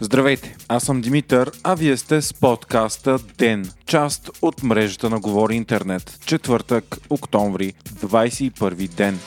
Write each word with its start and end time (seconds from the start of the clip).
Здравейте, 0.00 0.56
аз 0.68 0.82
съм 0.82 1.00
Димитър, 1.00 1.50
а 1.62 1.74
вие 1.74 1.96
сте 1.96 2.22
с 2.22 2.34
подкаста 2.34 3.18
ДЕН, 3.38 3.70
част 3.86 4.30
от 4.42 4.62
мрежата 4.62 5.10
на 5.10 5.20
Говори 5.20 5.54
Интернет. 5.54 6.18
Четвъртък, 6.26 6.96
октомври, 7.10 7.72
21 8.02 8.88
ден. 8.88 9.18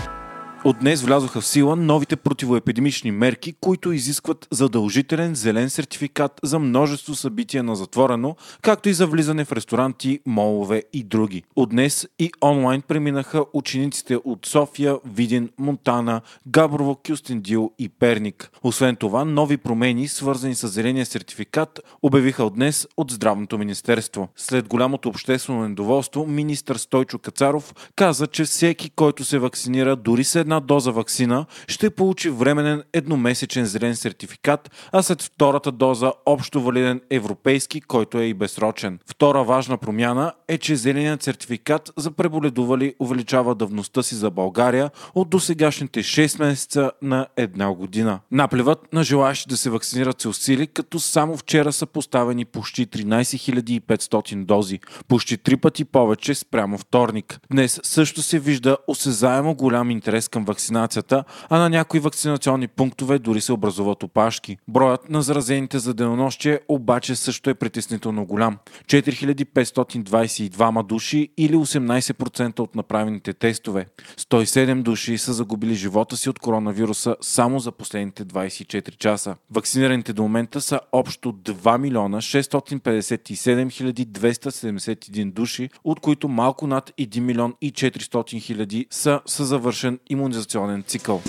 От 0.69 0.79
днес 0.79 1.01
влязоха 1.01 1.41
в 1.41 1.45
сила 1.45 1.75
новите 1.75 2.15
противоепидемични 2.15 3.11
мерки, 3.11 3.53
които 3.61 3.91
изискват 3.91 4.47
задължителен 4.51 5.35
зелен 5.35 5.69
сертификат 5.69 6.39
за 6.43 6.59
множество 6.59 7.15
събития 7.15 7.63
на 7.63 7.75
затворено, 7.75 8.35
както 8.61 8.89
и 8.89 8.93
за 8.93 9.07
влизане 9.07 9.45
в 9.45 9.51
ресторанти, 9.51 10.19
молове 10.25 10.83
и 10.93 11.03
други. 11.03 11.43
От 11.55 11.69
днес 11.69 12.07
и 12.19 12.31
онлайн 12.43 12.81
преминаха 12.81 13.45
учениците 13.53 14.17
от 14.23 14.45
София, 14.45 14.97
Видин, 15.05 15.49
Монтана, 15.57 16.21
Габрово, 16.47 16.97
Кюстендил 17.07 17.71
и 17.79 17.89
Перник. 17.89 18.51
Освен 18.63 18.95
това, 18.95 19.25
нови 19.25 19.57
промени, 19.57 20.07
свързани 20.07 20.55
с 20.55 20.67
зеления 20.67 21.05
сертификат, 21.05 21.79
обявиха 22.01 22.43
от 22.43 22.55
днес 22.55 22.87
от 22.97 23.11
Здравното 23.11 23.57
министерство. 23.57 24.27
След 24.35 24.67
голямото 24.67 25.09
обществено 25.09 25.67
недоволство, 25.67 26.25
министър 26.27 26.75
Стойчо 26.75 27.19
Кацаров 27.19 27.73
каза, 27.95 28.27
че 28.27 28.43
всеки, 28.43 28.89
който 28.89 29.25
се 29.25 29.39
вакцинира 29.39 29.95
дори 29.95 30.23
с 30.23 30.35
една 30.35 30.58
доза 30.59 30.91
вакцина, 30.91 31.45
ще 31.67 31.89
получи 31.89 32.29
временен 32.29 32.83
едномесечен 32.93 33.65
зелен 33.65 33.95
сертификат, 33.95 34.71
а 34.91 35.03
след 35.03 35.21
втората 35.21 35.71
доза 35.71 36.11
общо 36.25 36.61
валиден 36.61 37.01
европейски, 37.09 37.81
който 37.81 38.17
е 38.17 38.23
и 38.23 38.33
безсрочен. 38.33 38.99
Втора 39.09 39.43
важна 39.43 39.77
промяна 39.77 40.33
е, 40.47 40.57
че 40.57 40.75
зеленият 40.75 41.23
сертификат 41.23 41.91
за 41.97 42.11
преболедували 42.11 42.95
увеличава 42.99 43.55
давността 43.55 44.03
си 44.03 44.15
за 44.15 44.31
България 44.31 44.91
от 45.15 45.29
досегашните 45.29 45.99
6 45.99 46.39
месеца 46.39 46.91
на 47.01 47.27
една 47.37 47.73
година. 47.73 48.19
Наплевът 48.31 48.93
на 48.93 49.03
желаящи 49.03 49.49
да 49.49 49.57
се 49.57 49.69
вакцинират 49.69 50.21
се 50.21 50.27
усили, 50.27 50.67
като 50.67 50.99
само 50.99 51.37
вчера 51.37 51.73
са 51.73 51.85
поставени 51.85 52.45
почти 52.45 52.87
13 52.87 53.79
500 53.79 54.45
дози, 54.45 54.79
почти 55.07 55.37
три 55.37 55.57
пъти 55.57 55.85
повече 55.85 56.35
спрямо 56.35 56.77
вторник. 56.77 57.39
Днес 57.51 57.79
също 57.83 58.21
се 58.21 58.39
вижда 58.39 58.77
осезаемо 58.87 59.55
голям 59.55 59.91
интерес 59.91 60.27
към 60.27 60.38
към 60.39 60.45
вакцинацията, 60.45 61.23
а 61.49 61.59
на 61.59 61.69
някои 61.69 61.99
вакцинационни 61.99 62.67
пунктове 62.67 63.19
дори 63.19 63.41
се 63.41 63.53
образуват 63.53 64.03
опашки. 64.03 64.57
Броят 64.67 65.09
на 65.09 65.21
заразените 65.21 65.79
за 65.79 65.93
денонощие 65.93 66.59
обаче 66.69 67.15
също 67.15 67.49
е 67.49 67.53
притеснително 67.53 68.25
голям. 68.25 68.57
4522 68.85 70.83
души 70.83 71.29
или 71.37 71.55
18% 71.55 72.59
от 72.59 72.75
направените 72.75 73.33
тестове. 73.33 73.85
107 74.17 74.81
души 74.81 75.17
са 75.17 75.33
загубили 75.33 75.75
живота 75.75 76.17
си 76.17 76.29
от 76.29 76.39
коронавируса 76.39 77.15
само 77.21 77.59
за 77.59 77.71
последните 77.71 78.25
24 78.25 78.97
часа. 78.97 79.35
Вакцинираните 79.51 80.13
до 80.13 80.21
момента 80.21 80.61
са 80.61 80.79
общо 80.91 81.33
2 81.33 81.77
милиона 81.77 82.17
657 82.17 83.69
271 84.05 85.31
души, 85.31 85.69
от 85.83 85.99
които 85.99 86.27
малко 86.27 86.67
над 86.67 86.91
1 86.99 87.19
милион 87.19 87.53
и 87.61 87.73
400 87.73 88.41
хиляди 88.41 88.85
са 88.89 89.21
с 89.25 89.45
завършен 89.45 89.99
gewoon 90.29 90.37
just 90.37 90.51
joining 90.51 90.85
Tico. 90.85 91.21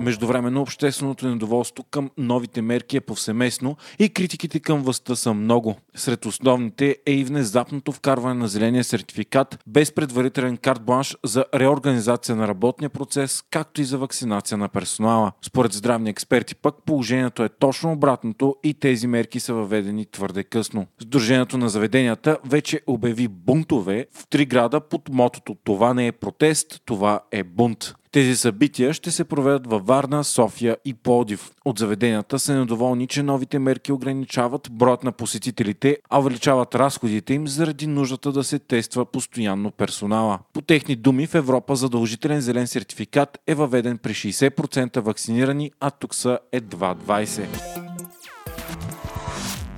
Междувременно 0.00 0.62
общественото 0.62 1.28
недоволство 1.28 1.84
към 1.90 2.10
новите 2.18 2.62
мерки 2.62 2.96
е 2.96 3.00
повсеместно 3.00 3.76
и 3.98 4.08
критиките 4.08 4.60
към 4.60 4.82
властта 4.82 5.16
са 5.16 5.34
много. 5.34 5.76
Сред 5.94 6.26
основните 6.26 6.96
е 7.06 7.12
и 7.12 7.24
внезапното 7.24 7.92
вкарване 7.92 8.40
на 8.40 8.48
зеления 8.48 8.84
сертификат 8.84 9.58
без 9.66 9.92
предварителен 9.92 10.56
карт-бланш 10.56 11.16
за 11.24 11.44
реорганизация 11.54 12.36
на 12.36 12.48
работния 12.48 12.90
процес, 12.90 13.42
както 13.50 13.80
и 13.80 13.84
за 13.84 13.98
вакцинация 13.98 14.58
на 14.58 14.68
персонала. 14.68 15.32
Според 15.42 15.72
здравни 15.72 16.10
експерти 16.10 16.54
пък 16.54 16.74
положението 16.86 17.44
е 17.44 17.48
точно 17.48 17.92
обратното 17.92 18.56
и 18.64 18.74
тези 18.74 19.06
мерки 19.06 19.40
са 19.40 19.54
въведени 19.54 20.06
твърде 20.06 20.44
късно. 20.44 20.86
Сдружението 21.02 21.58
на 21.58 21.68
заведенията 21.68 22.38
вече 22.44 22.80
обяви 22.86 23.28
бунтове 23.28 24.06
в 24.12 24.26
три 24.28 24.46
града 24.46 24.80
под 24.80 25.08
мотото 25.08 25.56
Това 25.64 25.94
не 25.94 26.06
е 26.06 26.12
протест, 26.12 26.82
това 26.84 27.20
е 27.32 27.42
бунт. 27.42 27.94
Тези 28.16 28.36
събития 28.36 28.92
ще 28.92 29.10
се 29.10 29.24
проведат 29.24 29.66
във 29.66 29.86
Варна, 29.86 30.24
София 30.24 30.76
и 30.84 30.94
Плодив. 30.94 31.50
От 31.64 31.78
заведенията 31.78 32.38
са 32.38 32.54
недоволни, 32.54 33.06
че 33.06 33.22
новите 33.22 33.58
мерки 33.58 33.92
ограничават 33.92 34.68
броят 34.72 35.04
на 35.04 35.12
посетителите, 35.12 35.98
а 36.10 36.18
увеличават 36.18 36.74
разходите 36.74 37.34
им 37.34 37.48
заради 37.48 37.86
нуждата 37.86 38.32
да 38.32 38.44
се 38.44 38.58
тества 38.58 39.04
постоянно 39.04 39.70
персонала. 39.70 40.38
По 40.52 40.60
техни 40.60 40.96
думи 40.96 41.26
в 41.26 41.34
Европа 41.34 41.76
задължителен 41.76 42.40
зелен 42.40 42.66
сертификат 42.66 43.38
е 43.46 43.54
въведен 43.54 43.98
при 43.98 44.12
60% 44.12 45.00
вакцинирани, 45.00 45.70
а 45.80 45.90
тук 45.90 46.14
са 46.14 46.38
едва 46.52 46.94
20% 46.94 47.95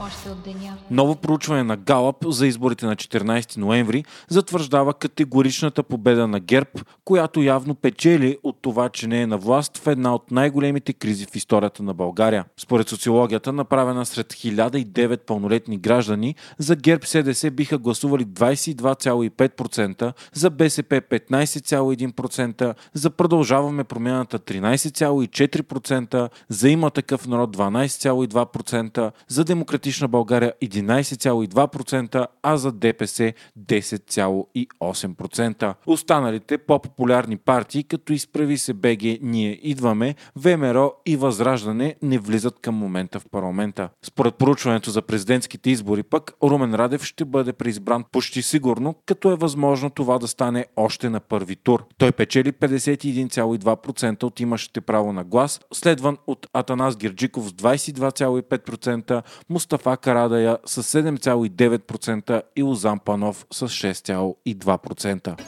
още 0.08 0.30
от 0.30 0.42
деня. 0.42 0.76
Ново 0.90 1.16
проучване 1.16 1.62
на 1.62 1.76
Галап 1.76 2.16
за 2.26 2.46
изборите 2.46 2.86
на 2.86 2.96
14 2.96 3.56
ноември 3.56 4.04
затвърждава 4.28 4.94
категоричната 4.94 5.82
победа 5.82 6.28
на 6.28 6.40
ГЕРБ, 6.40 6.70
която 7.04 7.42
явно 7.42 7.74
печели 7.74 8.38
от 8.42 8.58
това, 8.62 8.88
че 8.88 9.06
не 9.06 9.22
е 9.22 9.26
на 9.26 9.38
власт 9.38 9.78
в 9.78 9.86
една 9.86 10.14
от 10.14 10.30
най-големите 10.30 10.92
кризи 10.92 11.26
в 11.26 11.36
историята 11.36 11.82
на 11.82 11.94
България. 11.94 12.44
Според 12.56 12.88
социологията, 12.88 13.52
направена 13.52 14.06
сред 14.06 14.32
1009 14.32 15.20
пълнолетни 15.26 15.78
граждани, 15.78 16.34
за 16.58 16.76
ГЕРБ 16.76 17.06
СДС 17.06 17.50
биха 17.50 17.78
гласували 17.78 18.26
22,5%, 18.26 20.12
за 20.32 20.50
БСП 20.50 21.00
15,1%, 21.00 22.74
за 22.94 23.10
Продължаваме 23.10 23.84
промяната 23.84 24.38
13,4%, 24.38 26.28
за 26.48 26.68
има 26.68 26.90
такъв 26.90 27.26
народ 27.26 27.56
12,2%, 27.56 29.12
за 29.28 29.44
Демократична 29.44 29.97
Демократична 29.98 30.08
България 30.08 30.52
11,2%, 30.62 32.26
а 32.42 32.56
за 32.56 32.72
ДПС 32.72 33.32
10,8%. 33.60 35.74
Останалите 35.86 36.58
по-популярни 36.58 37.36
партии, 37.36 37.84
като 37.84 38.12
изправи 38.12 38.58
се 38.58 38.74
БГ, 38.74 39.02
ние 39.22 39.60
идваме, 39.62 40.14
ВМРО 40.36 40.92
и 41.06 41.16
Възраждане 41.16 41.94
не 42.02 42.18
влизат 42.18 42.58
към 42.60 42.74
момента 42.74 43.20
в 43.20 43.26
парламента. 43.30 43.88
Според 44.02 44.34
проучването 44.34 44.90
за 44.90 45.02
президентските 45.02 45.70
избори 45.70 46.02
пък 46.02 46.32
Румен 46.42 46.74
Радев 46.74 47.04
ще 47.04 47.24
бъде 47.24 47.52
преизбран 47.52 48.04
почти 48.12 48.42
сигурно, 48.42 48.94
като 49.06 49.32
е 49.32 49.36
възможно 49.36 49.90
това 49.90 50.18
да 50.18 50.28
стане 50.28 50.66
още 50.76 51.10
на 51.10 51.20
първи 51.20 51.56
тур. 51.56 51.84
Той 51.98 52.12
печели 52.12 52.52
51,2% 52.52 54.22
от 54.22 54.40
имащите 54.40 54.80
право 54.80 55.12
на 55.12 55.24
глас, 55.24 55.60
следван 55.72 56.16
от 56.26 56.46
Атанас 56.52 56.96
Герджиков 56.96 57.48
с 57.48 57.52
22,5%, 57.52 59.22
Мустафа 59.50 59.87
Мустафа 59.88 59.96
Карадая 59.96 60.58
с 60.66 60.82
7,9% 60.82 62.42
и 62.56 62.62
Лозан 62.62 62.98
Панов 62.98 63.46
с 63.52 63.68
6,2%. 63.68 65.40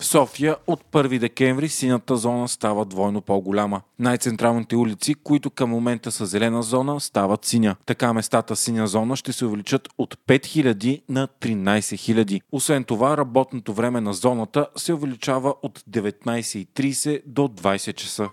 В 0.00 0.04
София 0.04 0.56
от 0.66 0.80
1 0.92 1.18
декември 1.18 1.68
синята 1.68 2.16
зона 2.16 2.48
става 2.48 2.84
двойно 2.84 3.20
по-голяма. 3.20 3.80
Най-централните 3.98 4.76
улици, 4.76 5.14
които 5.14 5.50
към 5.50 5.70
момента 5.70 6.12
са 6.12 6.26
зелена 6.26 6.62
зона, 6.62 7.00
стават 7.00 7.44
синя. 7.44 7.76
Така 7.86 8.12
местата 8.12 8.56
синя 8.56 8.86
зона 8.86 9.16
ще 9.16 9.32
се 9.32 9.44
увеличат 9.44 9.88
от 9.98 10.16
5000 10.28 11.02
на 11.08 11.28
13 11.40 11.78
000. 11.78 12.40
Освен 12.52 12.84
това, 12.84 13.16
работното 13.16 13.74
време 13.74 14.00
на 14.00 14.12
зоната 14.14 14.66
се 14.76 14.92
увеличава 14.92 15.54
от 15.62 15.78
19.30 15.78 17.22
до 17.26 17.42
20 17.42 17.94
часа. 17.94 18.28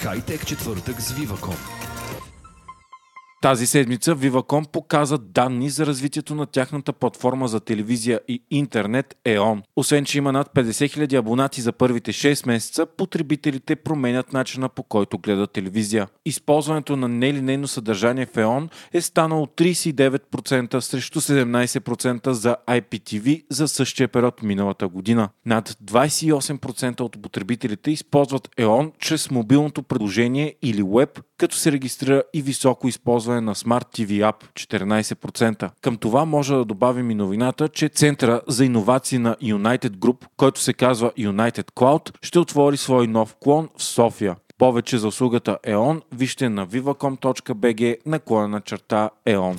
Хайтек 0.00 0.46
четвъртък 0.46 1.00
с 1.00 1.12
Viva.com 1.12 1.81
тази 3.42 3.66
седмица 3.66 4.16
Viva.com 4.16 4.68
показа 4.68 5.18
данни 5.18 5.70
за 5.70 5.86
развитието 5.86 6.34
на 6.34 6.46
тяхната 6.46 6.92
платформа 6.92 7.48
за 7.48 7.60
телевизия 7.60 8.20
и 8.28 8.42
интернет 8.50 9.16
EON. 9.26 9.62
Освен, 9.76 10.04
че 10.04 10.18
има 10.18 10.32
над 10.32 10.50
50 10.54 11.06
000 11.06 11.18
абонати 11.18 11.60
за 11.60 11.72
първите 11.72 12.12
6 12.12 12.46
месеца, 12.46 12.86
потребителите 12.86 13.76
променят 13.76 14.32
начина 14.32 14.68
по 14.68 14.82
който 14.82 15.18
гледат 15.18 15.52
телевизия. 15.52 16.08
Използването 16.24 16.96
на 16.96 17.08
нелинейно 17.08 17.68
съдържание 17.68 18.26
в 18.26 18.32
EON 18.32 18.68
е 18.92 19.00
станало 19.00 19.46
39% 19.46 20.80
срещу 20.80 21.20
17% 21.20 22.30
за 22.30 22.56
IPTV 22.68 23.44
за 23.50 23.68
същия 23.68 24.08
период 24.08 24.42
миналата 24.42 24.88
година. 24.88 25.28
Над 25.46 25.68
28% 25.68 27.00
от 27.00 27.22
потребителите 27.22 27.90
използват 27.90 28.48
EON 28.58 28.92
чрез 28.98 29.30
мобилното 29.30 29.82
предложение 29.82 30.54
или 30.62 30.82
веб, 30.82 31.20
като 31.42 31.56
се 31.56 31.72
регистрира 31.72 32.22
и 32.34 32.42
високо 32.42 32.88
използване 32.88 33.40
на 33.40 33.54
Smart 33.54 33.98
TV 33.98 34.32
App 34.32 34.44
14%. 34.54 35.70
Към 35.80 35.96
това 35.96 36.24
може 36.24 36.54
да 36.54 36.64
добавим 36.64 37.10
и 37.10 37.14
новината, 37.14 37.68
че 37.68 37.88
Центъра 37.88 38.40
за 38.48 38.64
иновации 38.64 39.18
на 39.18 39.36
United 39.42 39.88
Group, 39.88 40.24
който 40.36 40.60
се 40.60 40.72
казва 40.72 41.12
United 41.18 41.72
Cloud, 41.72 42.14
ще 42.22 42.38
отвори 42.38 42.76
свой 42.76 43.06
нов 43.06 43.36
клон 43.40 43.68
в 43.76 43.82
София. 43.82 44.36
Повече 44.58 44.98
за 44.98 45.08
услугата 45.08 45.58
EON 45.66 46.02
вижте 46.12 46.48
на 46.48 46.66
viva.com.bg 46.66 47.96
наклона 48.06 48.48
на 48.48 48.60
черта 48.60 49.10
EON. 49.26 49.58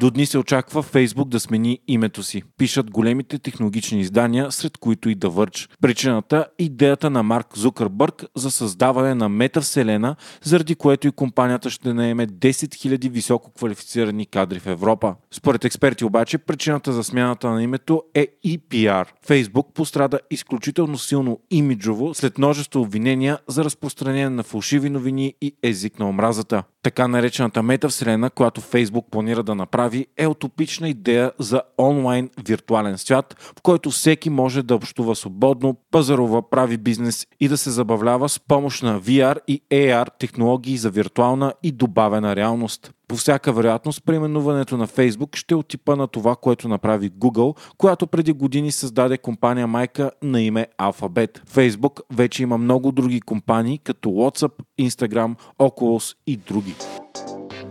До 0.00 0.10
дни 0.10 0.26
се 0.26 0.38
очаква 0.38 0.82
Фейсбук 0.82 1.28
да 1.28 1.40
смени 1.40 1.78
името 1.88 2.22
си. 2.22 2.42
Пишат 2.58 2.90
големите 2.90 3.38
технологични 3.38 4.00
издания, 4.00 4.52
сред 4.52 4.78
които 4.78 5.10
и 5.10 5.14
да 5.14 5.30
върч. 5.30 5.68
Причината– 5.80 6.46
идеята 6.58 7.10
на 7.10 7.22
Марк 7.22 7.46
Зукърбърг 7.56 8.24
за 8.36 8.50
създаване 8.50 9.14
на 9.14 9.28
метавселена, 9.28 10.16
заради 10.42 10.74
което 10.74 11.08
и 11.08 11.10
компанията 11.10 11.70
ще 11.70 11.94
наеме 11.94 12.26
10 12.26 12.50
000 12.50 13.10
високо 13.10 13.52
квалифицирани 13.52 14.26
кадри 14.26 14.58
в 14.58 14.66
Европа. 14.66 15.14
Според 15.30 15.64
експерти 15.64 16.04
обаче, 16.04 16.38
причината 16.38 16.92
за 16.92 17.04
смяната 17.04 17.50
на 17.50 17.62
името 17.62 18.02
е 18.14 18.26
и 18.44 18.58
PR. 18.58 19.06
Фейсбук 19.26 19.74
пострада 19.74 20.20
изключително 20.30 20.98
силно 20.98 21.40
имиджово 21.50 22.14
след 22.14 22.38
множество 22.38 22.80
обвинения 22.80 23.38
за 23.48 23.64
разпространение 23.64 24.30
на 24.30 24.42
фалшиви 24.42 24.90
новини 24.90 25.34
и 25.40 25.56
език 25.62 25.98
на 25.98 26.08
омразата. 26.08 26.62
Така 26.88 27.08
наречената 27.08 27.62
метавселена, 27.62 28.30
която 28.30 28.60
Фейсбук 28.60 29.06
планира 29.10 29.42
да 29.42 29.54
направи, 29.54 30.06
е 30.16 30.26
утопична 30.26 30.88
идея 30.88 31.32
за 31.38 31.62
онлайн 31.78 32.30
виртуален 32.46 32.98
свят, 32.98 33.36
в 33.58 33.62
който 33.62 33.90
всеки 33.90 34.30
може 34.30 34.62
да 34.62 34.74
общува 34.74 35.16
свободно, 35.16 35.76
пазарува, 35.90 36.50
прави 36.50 36.76
бизнес 36.76 37.26
и 37.40 37.48
да 37.48 37.56
се 37.56 37.70
забавлява 37.70 38.28
с 38.28 38.40
помощ 38.40 38.82
на 38.82 39.00
VR 39.00 39.38
и 39.48 39.62
AR 39.70 40.08
технологии 40.18 40.76
за 40.76 40.90
виртуална 40.90 41.52
и 41.62 41.72
добавена 41.72 42.36
реалност. 42.36 42.92
По 43.08 43.16
всяка 43.16 43.52
вероятност, 43.52 44.04
преименуването 44.04 44.76
на 44.76 44.88
Facebook 44.88 45.36
ще 45.36 45.54
е 45.54 45.56
от 45.56 45.68
типа 45.68 45.96
на 45.96 46.06
това, 46.06 46.36
което 46.36 46.68
направи 46.68 47.10
Google, 47.10 47.58
която 47.78 48.06
преди 48.06 48.32
години 48.32 48.72
създаде 48.72 49.18
компания 49.18 49.66
майка 49.66 50.10
на 50.22 50.42
име 50.42 50.66
Alphabet. 50.78 51.40
Facebook 51.46 52.00
вече 52.12 52.42
има 52.42 52.58
много 52.58 52.92
други 52.92 53.20
компании, 53.20 53.78
като 53.78 54.08
WhatsApp, 54.08 54.52
Instagram, 54.80 55.34
Oculus 55.58 56.16
и 56.26 56.36
други. 56.36 56.74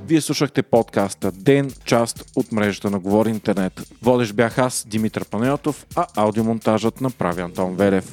Вие 0.08 0.22
слушахте 0.22 0.64
подкаста 0.64 1.32
Ден, 1.32 1.72
част 1.86 2.32
от 2.36 2.52
мрежата 2.52 2.90
на 2.90 3.00
Говори 3.00 3.30
Интернет. 3.30 3.82
Водещ 4.02 4.34
бях 4.34 4.58
аз, 4.58 4.86
Димитър 4.90 5.26
Панайотов, 5.26 5.86
а 5.96 6.06
аудиомонтажът 6.16 7.02
направи 7.02 7.42
Антон 7.42 7.76
Велев. 7.76 8.12